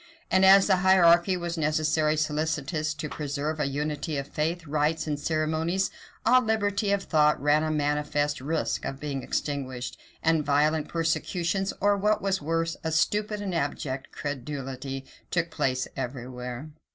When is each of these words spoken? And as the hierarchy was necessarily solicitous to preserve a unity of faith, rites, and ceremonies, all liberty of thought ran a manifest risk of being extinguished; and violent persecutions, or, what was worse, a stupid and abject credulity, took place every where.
And 0.31 0.43
as 0.43 0.65
the 0.65 0.77
hierarchy 0.77 1.37
was 1.37 1.59
necessarily 1.59 2.17
solicitous 2.17 2.95
to 2.95 3.07
preserve 3.07 3.59
a 3.59 3.67
unity 3.67 4.17
of 4.17 4.25
faith, 4.27 4.65
rites, 4.65 5.05
and 5.05 5.19
ceremonies, 5.19 5.91
all 6.25 6.41
liberty 6.41 6.91
of 6.91 7.03
thought 7.03 7.39
ran 7.39 7.61
a 7.61 7.69
manifest 7.69 8.41
risk 8.41 8.83
of 8.83 8.99
being 8.99 9.21
extinguished; 9.21 9.99
and 10.23 10.43
violent 10.43 10.87
persecutions, 10.87 11.71
or, 11.79 11.95
what 11.97 12.19
was 12.19 12.41
worse, 12.41 12.75
a 12.83 12.91
stupid 12.91 13.43
and 13.43 13.53
abject 13.53 14.11
credulity, 14.11 15.05
took 15.29 15.51
place 15.51 15.87
every 15.95 16.27
where. 16.27 16.69